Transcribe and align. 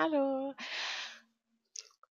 Hallo. 0.00 0.54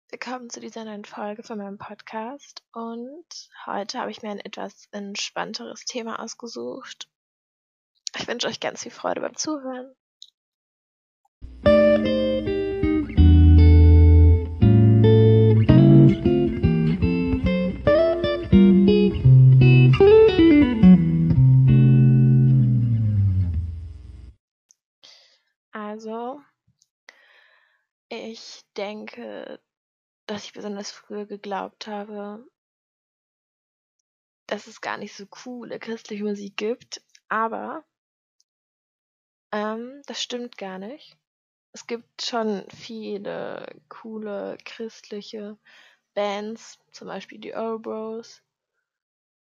Willkommen 0.09 0.49
zu 0.49 0.59
dieser 0.59 0.83
neuen 0.83 1.05
Folge 1.05 1.41
von 1.41 1.57
meinem 1.57 1.77
Podcast. 1.77 2.61
Und 2.73 3.49
heute 3.65 3.99
habe 3.99 4.11
ich 4.11 4.21
mir 4.21 4.31
ein 4.31 4.41
etwas 4.41 4.89
entspannteres 4.91 5.85
Thema 5.85 6.19
ausgesucht. 6.19 7.07
Ich 8.17 8.27
wünsche 8.27 8.49
euch 8.49 8.59
ganz 8.59 8.83
viel 8.83 8.91
Freude 8.91 9.21
beim 9.21 9.37
Zuhören. 9.37 9.95
Also, 25.71 26.41
ich 28.09 28.63
denke, 28.75 29.59
dass 30.25 30.45
ich 30.45 30.53
besonders 30.53 30.91
früher 30.91 31.25
geglaubt 31.25 31.87
habe, 31.87 32.45
dass 34.47 34.67
es 34.67 34.81
gar 34.81 34.97
nicht 34.97 35.15
so 35.15 35.25
coole 35.25 35.79
christliche 35.79 36.23
Musik 36.23 36.57
gibt, 36.57 37.01
aber 37.29 37.85
ähm, 39.51 40.01
das 40.05 40.21
stimmt 40.21 40.57
gar 40.57 40.79
nicht. 40.79 41.17
Es 41.73 41.85
gibt 41.85 42.21
schon 42.23 42.65
viele 42.69 43.67
coole 43.89 44.57
christliche 44.65 45.57
Bands, 46.13 46.79
zum 46.91 47.07
Beispiel 47.07 47.39
die 47.39 47.51
Earl 47.51 47.79
Bros. 47.79 48.41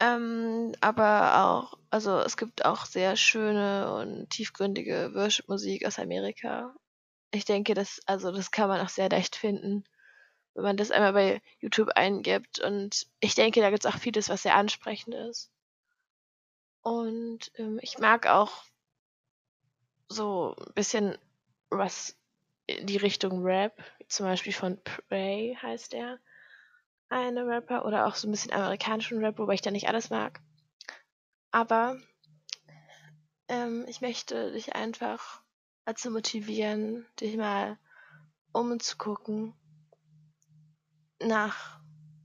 Ähm, 0.00 0.74
aber 0.80 1.44
auch, 1.44 1.78
also 1.90 2.18
es 2.18 2.36
gibt 2.36 2.64
auch 2.64 2.84
sehr 2.84 3.16
schöne 3.16 3.94
und 3.94 4.28
tiefgründige 4.30 5.12
Worship-Musik 5.14 5.86
aus 5.86 5.98
Amerika. 5.98 6.74
Ich 7.30 7.44
denke, 7.44 7.74
das, 7.74 8.00
also 8.06 8.32
das 8.32 8.50
kann 8.50 8.68
man 8.68 8.80
auch 8.80 8.88
sehr 8.88 9.08
leicht 9.08 9.36
finden, 9.36 9.84
wenn 10.54 10.64
man 10.64 10.76
das 10.76 10.90
einmal 10.90 11.12
bei 11.12 11.42
YouTube 11.58 11.90
eingibt. 11.90 12.60
Und 12.60 13.06
ich 13.20 13.34
denke, 13.34 13.60
da 13.60 13.70
gibt 13.70 13.84
es 13.84 13.92
auch 13.92 13.98
vieles, 13.98 14.28
was 14.28 14.42
sehr 14.42 14.54
ansprechend 14.54 15.14
ist. 15.14 15.50
Und 16.82 17.50
ähm, 17.56 17.78
ich 17.82 17.98
mag 17.98 18.26
auch 18.26 18.64
so 20.08 20.54
ein 20.56 20.74
bisschen 20.74 21.18
was 21.68 22.16
in 22.66 22.86
die 22.86 22.96
Richtung 22.96 23.42
Rap, 23.42 23.82
zum 24.08 24.26
Beispiel 24.26 24.52
von 24.52 24.80
Prey 24.82 25.56
heißt 25.60 25.94
er, 25.94 26.18
eine 27.08 27.46
Rapper, 27.46 27.84
oder 27.84 28.06
auch 28.06 28.14
so 28.14 28.28
ein 28.28 28.32
bisschen 28.32 28.52
amerikanischen 28.52 29.18
Rap, 29.18 29.38
wobei 29.38 29.54
ich 29.54 29.62
da 29.62 29.70
nicht 29.70 29.88
alles 29.88 30.10
mag. 30.10 30.40
Aber 31.50 31.98
ähm, 33.48 33.84
ich 33.88 34.00
möchte 34.00 34.52
dich 34.52 34.74
einfach 34.74 35.42
dazu 35.86 36.10
motivieren, 36.10 37.06
dich 37.20 37.36
mal 37.36 37.78
umzugucken 38.52 39.54
nach 41.22 41.80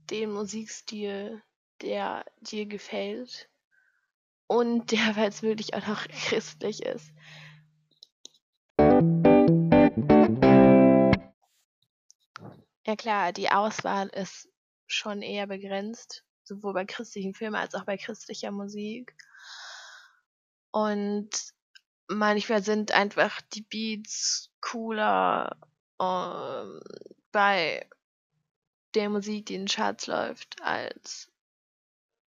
dem 0.09 0.33
Musikstil, 0.33 1.41
der 1.81 2.25
dir 2.41 2.65
gefällt 2.65 3.49
und 4.47 4.91
der, 4.91 5.15
weil 5.15 5.29
es 5.29 5.43
wirklich 5.43 5.75
auch 5.75 5.87
noch 5.87 6.07
christlich 6.07 6.83
ist. 6.83 7.13
Ja 12.87 12.95
klar, 12.97 13.31
die 13.31 13.51
Auswahl 13.51 14.07
ist 14.07 14.49
schon 14.87 15.21
eher 15.21 15.45
begrenzt, 15.45 16.25
sowohl 16.43 16.73
bei 16.73 16.85
christlichen 16.85 17.35
Filmen 17.35 17.55
als 17.55 17.75
auch 17.75 17.85
bei 17.85 17.95
christlicher 17.95 18.51
Musik. 18.51 19.15
Und 20.71 21.53
manchmal 22.11 22.63
sind 22.63 22.91
einfach 22.91 23.41
die 23.53 23.61
Beats 23.61 24.51
cooler 24.61 25.57
ähm, 25.99 26.81
bei 27.31 27.87
der 28.93 29.09
Musik, 29.09 29.45
die 29.45 29.55
in 29.55 29.61
den 29.61 29.67
Charts 29.67 30.07
läuft, 30.07 30.61
als 30.61 31.31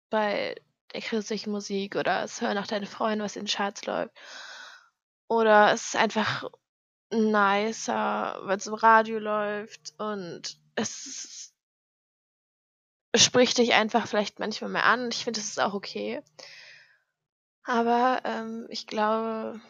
bei 0.10 0.56
der 0.94 1.02
christlichen 1.02 1.52
Musik 1.52 1.96
oder 1.96 2.24
es 2.24 2.42
hören 2.42 2.58
auch 2.58 2.68
deine 2.68 2.86
Freunde, 2.86 3.24
was 3.26 3.36
in 3.36 3.44
den 3.46 3.52
Charts 3.52 3.86
läuft. 3.86 4.16
Oder 5.28 5.72
es 5.74 5.88
ist 5.88 5.96
einfach 5.96 6.50
nicer, 7.10 8.40
weil 8.44 8.58
es 8.58 8.68
im 8.68 8.74
Radio 8.74 9.20
läuft 9.20 9.94
und 9.98 10.60
es 10.76 11.54
spricht 13.16 13.58
dich 13.58 13.74
einfach 13.74 14.08
vielleicht 14.08 14.40
manchmal 14.40 14.70
mehr 14.70 14.86
an. 14.86 15.10
Ich 15.12 15.24
finde, 15.24 15.40
das 15.40 15.50
ist 15.50 15.60
auch 15.60 15.74
okay. 15.74 16.22
Aber 17.64 18.22
ähm, 18.24 18.66
ich 18.70 18.88
glaube, 18.88 19.62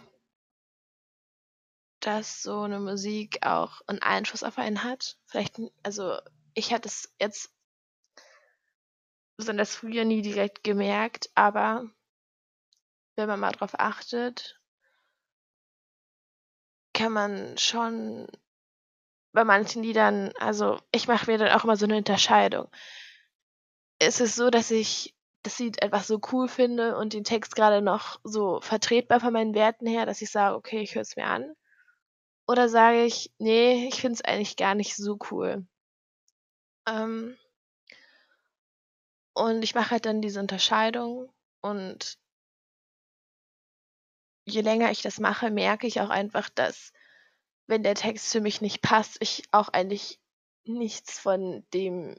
dass 2.00 2.41
so 2.41 2.62
eine 2.62 2.79
Musik 2.79 3.46
auch 3.46 3.81
einen 3.88 4.02
Einfluss 4.02 4.44
auf 4.44 4.57
einen 4.57 4.84
hat. 4.84 5.18
Vielleicht, 5.28 5.59
also 5.84 6.18
ich 6.53 6.74
hatte 6.74 6.88
es 6.88 7.13
jetzt 7.19 7.53
besonders 9.38 9.75
früher 9.75 10.06
nie 10.06 10.22
direkt 10.22 10.63
gemerkt, 10.63 11.29
aber 11.35 11.90
wenn 13.16 13.28
man 13.28 13.40
mal 13.40 13.52
drauf 13.52 13.79
achtet, 13.79 14.59
kann 16.94 17.13
man 17.13 17.58
schon 17.58 18.28
bei 19.34 19.44
manchen 19.44 19.84
Liedern, 19.84 20.34
also 20.40 20.79
ich 20.91 21.08
mache 21.08 21.29
mir 21.31 21.38
dann 21.38 21.58
auch 21.58 21.63
immer 21.63 21.78
so 21.78 21.85
eine 21.85 21.97
Unterscheidung. 21.97 22.69
Es 24.00 24.19
ist 24.19 24.35
so, 24.35 24.50
dass 24.50 24.72
ich 24.72 25.16
das 25.44 25.59
Lied 25.59 25.81
einfach 25.81 26.03
so 26.03 26.19
cool 26.31 26.47
finde 26.47 26.97
und 26.97 27.13
den 27.13 27.24
Text 27.24 27.56
gerade 27.56 27.81
noch 27.81 28.19
so 28.24 28.62
vertretbar 28.62 29.19
von 29.19 29.34
meinen 29.34 29.56
Werten 29.56 29.88
her, 29.88 30.06
dass 30.06 30.22
ich 30.22 30.29
sage, 30.29 30.56
okay, 30.56 30.81
ich 30.81 30.96
höre 30.96 31.02
es 31.02 31.16
mir 31.16 31.25
an. 31.25 31.56
Oder 32.47 32.69
sage 32.69 33.03
ich, 33.06 33.31
nee, 33.40 33.88
ich 33.88 34.02
finde 34.02 34.16
es 34.16 34.25
eigentlich 34.25 34.57
gar 34.57 34.75
nicht 34.75 34.96
so 34.96 35.18
cool. 35.31 35.66
Ähm, 36.88 37.38
und 39.34 39.63
ich 39.63 39.75
mache 39.75 39.91
halt 39.91 40.06
dann 40.06 40.22
diese 40.22 40.40
Unterscheidung 40.40 41.31
und 41.62 42.18
je 44.46 44.62
länger 44.62 44.91
ich 44.91 45.02
das 45.02 45.19
mache, 45.19 45.50
merke 45.50 45.88
ich 45.88 46.02
auch 46.02 46.09
einfach, 46.09 46.50
dass 46.50 46.91
wenn 47.68 47.84
der 47.84 47.96
Text 47.96 48.31
für 48.31 48.41
mich 48.41 48.62
nicht 48.62 48.81
passt, 48.81 49.18
ich 49.22 49.44
auch 49.52 49.69
eigentlich 49.69 50.19
nichts 50.66 51.19
von 51.19 51.66
dem 51.73 52.16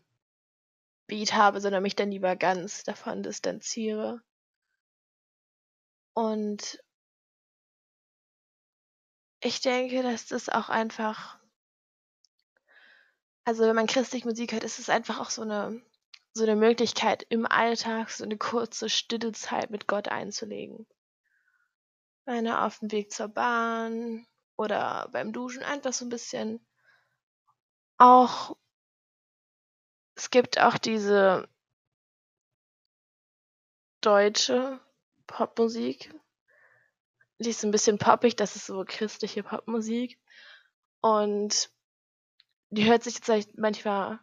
Beat 1.13 1.35
habe, 1.35 1.61
sondern 1.61 1.83
mich 1.83 1.95
dann 1.95 2.11
lieber 2.11 2.37
ganz 2.37 2.85
davon 2.85 3.23
distanziere. 3.23 4.23
Und 6.15 6.83
ich 9.43 9.61
denke, 9.61 10.03
dass 10.03 10.25
das 10.29 10.49
auch 10.49 10.71
einfach, 10.71 11.39
also 13.45 13.65
wenn 13.65 13.77
man 13.77 13.87
christliche 13.87 14.27
Musik 14.27 14.53
hört, 14.53 14.65
ist 14.65 14.79
es 14.79 14.89
einfach 14.89 15.21
auch 15.21 15.29
so 15.29 15.43
eine, 15.43 15.83
so 16.33 16.45
eine 16.45 16.57
Möglichkeit 16.57 17.27
im 17.29 17.45
Alltag 17.45 18.09
so 18.09 18.25
eine 18.25 18.39
kurze, 18.39 18.89
stille 18.89 19.33
Zeit 19.33 19.69
mit 19.69 19.87
Gott 19.87 20.09
einzulegen. 20.09 20.87
Einer 22.25 22.65
auf 22.65 22.79
dem 22.79 22.91
Weg 22.91 23.13
zur 23.13 23.29
Bahn 23.29 24.27
oder 24.57 25.11
beim 25.13 25.35
Duschen 25.35 25.63
einfach 25.63 25.93
so 25.93 26.07
ein 26.07 26.11
bisschen 26.11 26.67
auch 27.99 28.57
es 30.15 30.31
gibt 30.31 30.61
auch 30.61 30.79
diese 30.79 31.49
deutsche 34.01 34.81
Popmusik. 35.27 36.13
Die 37.39 37.51
ist 37.51 37.65
ein 37.65 37.71
bisschen 37.71 37.99
poppig, 37.99 38.37
das 38.37 38.57
ist 38.57 38.67
so 38.67 38.85
christliche 38.87 39.43
Popmusik. 39.43 40.19
Und 41.01 41.71
die 42.71 42.85
hört 42.85 43.03
sich 43.03 43.15
jetzt 43.15 43.59
manchmal 43.59 44.21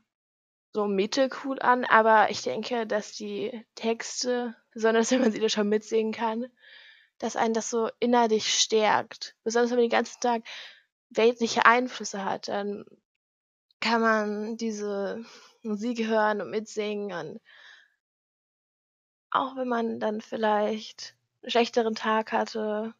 so 0.71 0.85
mittel 0.85 1.29
cool 1.43 1.59
an, 1.59 1.83
aber 1.85 2.29
ich 2.29 2.41
denke, 2.43 2.85
dass 2.85 3.13
die 3.13 3.65
Texte, 3.75 4.55
besonders 4.71 5.11
wenn 5.11 5.21
man 5.21 5.31
sie 5.31 5.39
da 5.39 5.49
schon 5.49 5.67
mitsingen 5.67 6.13
kann, 6.13 6.45
dass 7.17 7.35
einen 7.35 7.53
das 7.53 7.69
so 7.69 7.89
innerlich 7.99 8.53
stärkt. 8.53 9.35
Besonders 9.43 9.71
wenn 9.71 9.77
man 9.77 9.85
den 9.85 9.91
ganzen 9.91 10.21
Tag 10.21 10.43
weltliche 11.09 11.65
Einflüsse 11.65 12.23
hat, 12.23 12.47
dann 12.47 12.85
kann 13.81 14.01
man 14.01 14.57
diese 14.57 15.25
Musik 15.63 16.07
hören 16.07 16.41
und 16.41 16.51
mitsingen 16.51 17.11
und 17.11 17.41
auch 19.31 19.55
wenn 19.55 19.67
man 19.67 19.99
dann 19.99 20.21
vielleicht 20.21 21.15
einen 21.41 21.51
schlechteren 21.51 21.95
Tag 21.95 22.31
hatte 22.31 22.93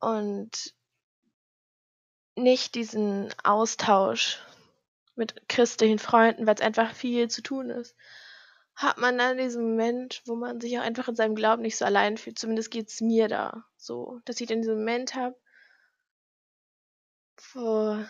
und 0.00 0.74
nicht 2.36 2.74
diesen 2.74 3.32
Austausch 3.44 4.40
mit 5.14 5.48
christlichen 5.48 5.98
Freunden, 5.98 6.46
weil 6.46 6.54
es 6.54 6.60
einfach 6.60 6.94
viel 6.94 7.28
zu 7.28 7.42
tun 7.42 7.70
ist, 7.70 7.94
hat 8.74 8.98
man 8.98 9.18
dann 9.18 9.38
diesen 9.38 9.62
Moment, 9.62 10.22
wo 10.24 10.34
man 10.34 10.60
sich 10.60 10.78
auch 10.78 10.82
einfach 10.82 11.08
in 11.08 11.16
seinem 11.16 11.34
Glauben 11.34 11.62
nicht 11.62 11.76
so 11.76 11.84
allein 11.84 12.16
fühlt. 12.16 12.38
Zumindest 12.38 12.70
geht 12.70 12.88
es 12.88 13.00
mir 13.00 13.28
da 13.28 13.64
so, 13.76 14.20
dass 14.24 14.40
ich 14.40 14.48
dann 14.48 14.62
diesen 14.62 14.78
Moment 14.78 15.14
habe, 15.14 15.36
wo 17.52 18.02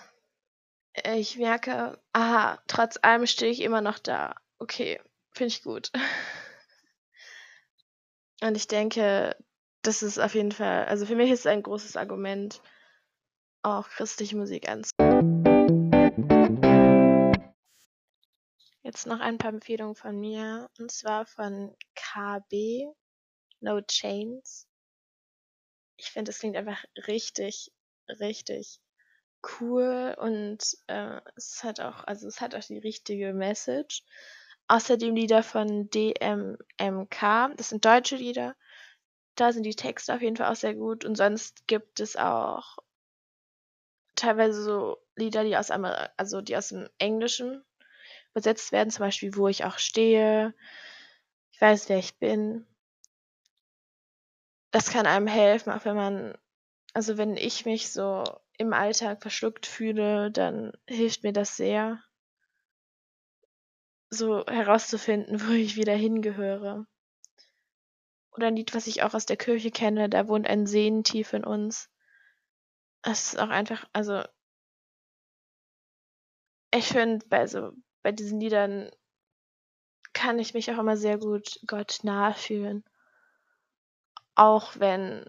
ich 0.95 1.39
merke, 1.39 1.99
aha, 2.13 2.63
trotz 2.67 2.99
allem 3.03 3.27
stehe 3.27 3.51
ich 3.51 3.63
immer 3.63 3.81
noch 3.81 3.99
da. 3.99 4.35
Okay, 4.59 5.01
finde 5.33 5.49
ich 5.49 5.63
gut. 5.63 5.91
Und 8.43 8.57
ich 8.57 8.67
denke, 8.67 9.37
das 9.83 10.03
ist 10.03 10.19
auf 10.19 10.35
jeden 10.35 10.53
Fall, 10.53 10.85
also 10.87 11.07
für 11.07 11.17
mich 11.17 11.31
ist 11.31 11.41
es 11.41 11.47
ein 11.47 11.63
großes 11.63 11.97
Argument, 11.97 12.61
auch 13.63 13.89
christliche 13.89 14.37
Musik 14.37 14.69
anzuhören. 14.69 15.43
Jetzt 18.83 19.07
noch 19.07 19.21
ein 19.21 19.39
paar 19.39 19.53
Empfehlungen 19.53 19.95
von 19.95 20.19
mir, 20.19 20.69
und 20.79 20.91
zwar 20.91 21.25
von 21.25 21.75
KB, 21.95 22.89
No 23.61 23.81
Chains. 23.81 24.67
Ich 25.97 26.11
finde, 26.11 26.33
es 26.33 26.41
klingt 26.41 26.57
einfach 26.57 26.85
richtig, 27.07 27.71
richtig 28.09 28.81
cool 29.61 30.15
und 30.19 30.77
äh, 30.87 31.21
es 31.37 31.63
hat 31.65 31.81
auch, 31.81 32.05
also 32.05 32.27
es 32.29 32.41
hat 32.41 32.55
auch 32.55 32.65
die 32.65 32.79
richtige 32.79 33.33
Message. 33.33 34.05
Außerdem 34.69 35.15
Lieder 35.15 35.43
von 35.43 35.91
DMMK, 35.91 37.57
das 37.57 37.71
sind 37.71 37.85
deutsche 37.85 38.17
Lieder. 38.17 38.57
Da 39.35 39.53
sind 39.53 39.65
die 39.65 39.75
Texte 39.75 40.15
auf 40.15 40.23
jeden 40.23 40.37
Fall 40.37 40.51
auch 40.51 40.57
sehr 40.57 40.75
gut 40.75 41.05
und 41.05 41.17
sonst 41.17 41.67
gibt 41.67 42.01
es 42.01 42.17
auch 42.17 42.79
teilweise 44.15 44.63
so 44.63 44.99
Lieder, 45.17 45.45
die 45.45 45.57
aus, 45.57 45.71
Amer 45.71 46.11
also 46.17 46.41
die 46.41 46.57
aus 46.57 46.69
dem 46.69 46.89
Englischen 46.99 47.65
übersetzt 48.31 48.73
werden, 48.73 48.91
zum 48.91 49.05
Beispiel 49.05 49.37
Wo 49.37 49.49
ich 49.49 49.65
auch 49.65 49.79
stehe, 49.79 50.55
ich 51.51 51.61
weiß, 51.61 51.89
wer 51.89 51.99
ich 51.99 52.19
bin. 52.19 52.67
Das 54.71 54.91
kann 54.91 55.07
einem 55.07 55.27
helfen, 55.27 55.71
auch 55.71 55.85
wenn 55.85 55.97
man, 55.97 56.39
also 56.95 57.19
wenn 57.19 57.37
ich 57.37 57.67
mich 57.67 57.93
so 57.93 58.25
im 58.63 58.73
Alltag 58.73 59.23
verschluckt 59.23 59.67
fühle, 59.67 60.31
dann 60.31 60.73
hilft 60.87 61.23
mir 61.23 61.33
das 61.33 61.57
sehr, 61.57 62.03
so 64.13 64.45
herauszufinden, 64.47 65.41
wo 65.47 65.53
ich 65.53 65.77
wieder 65.77 65.95
hingehöre. 65.95 66.87
Oder 68.33 68.47
ein 68.47 68.57
Lied, 68.57 68.75
was 68.75 68.87
ich 68.87 69.03
auch 69.03 69.15
aus 69.15 69.27
der 69.27 69.37
Kirche 69.37 69.71
kenne, 69.71 70.09
da 70.09 70.29
wohnt 70.29 70.47
ein 70.47 70.67
Sehen 70.67 71.05
tief 71.05 71.33
in 71.33 71.45
uns. 71.45 71.91
Es 73.03 73.33
ist 73.33 73.39
auch 73.39 73.49
einfach, 73.49 73.85
also 73.93 74.23
ich 76.73 76.87
finde, 76.87 77.27
bei 77.27 77.47
so 77.47 77.73
bei 78.03 78.13
diesen 78.13 78.41
Liedern 78.41 78.91
kann 80.13 80.39
ich 80.39 80.55
mich 80.55 80.71
auch 80.71 80.79
immer 80.79 80.97
sehr 80.97 81.19
gut 81.19 81.61
Gott 81.67 81.99
nahe 82.03 82.35
fühlen. 82.35 82.85
Auch 84.35 84.79
wenn 84.79 85.29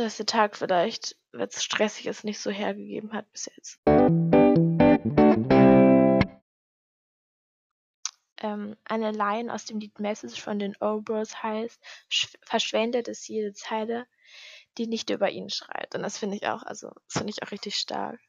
dass 0.00 0.16
der 0.16 0.26
Tag 0.26 0.56
vielleicht, 0.56 1.16
wenn 1.32 1.48
es 1.48 1.62
stressig 1.62 2.06
ist, 2.06 2.24
nicht 2.24 2.40
so 2.40 2.50
hergegeben 2.50 3.12
hat 3.12 3.30
bis 3.32 3.50
jetzt. 3.54 3.80
Ähm, 8.42 8.76
eine 8.84 9.12
Line 9.12 9.52
aus 9.52 9.66
dem 9.66 9.78
Lied 9.78 10.00
Message 10.00 10.40
von 10.40 10.58
den 10.58 10.76
Obros 10.80 11.42
heißt, 11.42 11.80
verschwendet 12.42 13.08
es 13.08 13.28
jede 13.28 13.52
Zeile, 13.52 14.06
die 14.78 14.86
nicht 14.86 15.10
über 15.10 15.30
ihn 15.30 15.50
schreit. 15.50 15.94
Und 15.94 16.02
das 16.02 16.18
finde 16.18 16.36
ich 16.36 16.46
auch, 16.46 16.62
also, 16.62 16.90
das 17.06 17.14
finde 17.18 17.30
ich 17.30 17.42
auch 17.42 17.50
richtig 17.50 17.76
stark 17.76 18.20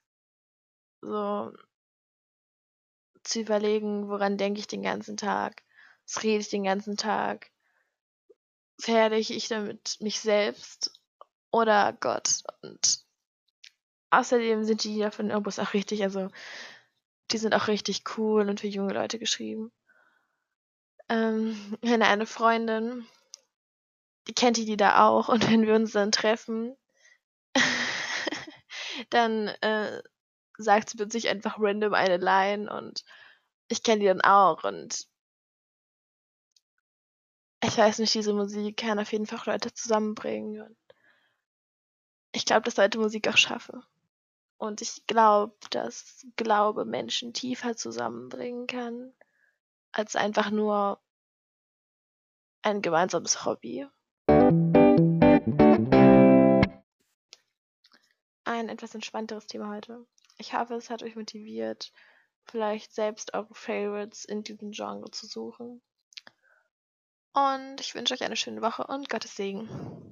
so 1.02 1.52
zu 3.24 3.42
überlegen, 3.42 4.08
woran 4.08 4.38
denke 4.38 4.60
ich 4.60 4.68
den 4.68 4.82
ganzen 4.82 5.18
Tag, 5.18 5.64
was 6.06 6.24
rede 6.24 6.40
ich 6.40 6.50
den 6.50 6.64
ganzen 6.64 6.98
Tag, 6.98 7.52
fertig 8.80 9.32
ich 9.32 9.48
damit 9.48 9.98
mich 10.00 10.20
selbst 10.20 11.01
oder 11.52 11.94
Gott. 12.00 12.44
Und 12.62 13.04
außerdem 14.10 14.64
sind 14.64 14.84
die 14.84 14.90
Lieder 14.90 15.12
von 15.12 15.30
Irbus 15.30 15.60
auch 15.60 15.74
richtig, 15.74 16.04
also 16.04 16.30
die 17.32 17.38
sind 17.38 17.54
auch 17.54 17.68
richtig 17.68 18.04
cool 18.18 18.50
und 18.50 18.60
für 18.60 18.68
junge 18.68 18.94
Leute 18.94 19.20
geschrieben. 19.20 19.72
Ähm, 21.10 21.78
eine 21.84 22.26
Freundin, 22.26 23.08
die 24.28 24.34
kennt 24.34 24.58
die 24.58 24.66
Lieder 24.66 25.04
auch 25.04 25.30
und 25.30 25.50
wenn 25.50 25.66
wir 25.66 25.76
uns 25.76 25.92
dann 25.92 26.12
treffen, 26.12 26.76
dann 29.10 29.48
äh, 29.48 30.02
sagt 30.58 30.90
sie 30.90 30.98
plötzlich 30.98 31.28
einfach 31.30 31.58
random 31.60 31.94
eine 31.94 32.18
Line 32.18 32.72
und 32.72 33.04
ich 33.68 33.84
kenne 33.84 34.00
die 34.00 34.08
dann 34.08 34.22
auch 34.22 34.64
und 34.64 35.08
ich 37.64 37.78
weiß 37.78 38.00
nicht, 38.00 38.14
diese 38.14 38.34
Musik 38.34 38.78
kann 38.78 39.00
auf 39.00 39.12
jeden 39.12 39.28
Fall 39.28 39.40
Leute 39.46 39.74
zusammenbringen 39.74 40.62
und 40.62 40.78
ich 42.32 42.46
glaube, 42.46 42.64
dass 42.64 42.78
Leute 42.78 43.00
Musik 43.00 43.28
auch 43.28 43.38
schaffen. 43.38 43.84
Und 44.58 44.82
ich 44.82 45.06
glaube, 45.08 45.56
dass 45.72 46.26
Glaube 46.36 46.86
Menschen 46.86 47.34
tiefer 47.34 47.76
zusammenbringen 47.76 48.68
kann, 48.68 49.14
als 49.92 50.16
einfach 50.16 50.52
nur 50.52 51.02
ein 52.62 52.82
gemeinsames 52.82 53.44
Hobby. 53.44 53.88
Ein 58.44 58.70
etwas 58.70 58.94
entspannteres 58.94 59.48
Thema 59.48 59.70
heute. 59.76 60.06
Ich 60.38 60.54
hoffe, 60.54 60.76
es 60.76 60.90
hat 60.90 61.04
euch 61.04 61.16
motiviert, 61.16 61.92
vielleicht 62.46 62.94
selbst 62.94 63.34
eure 63.34 63.54
Favorites 63.54 64.26
in 64.26 64.44
diesem 64.44 64.72
Genre 64.72 65.10
zu 65.12 65.26
suchen. 65.26 65.82
Und 67.34 67.80
ich 67.80 67.96
wünsche 67.96 68.14
euch 68.14 68.24
eine 68.24 68.36
schöne 68.36 68.62
Woche 68.62 68.86
und 68.86 69.10
Gottes 69.10 69.36
Segen. 69.36 70.11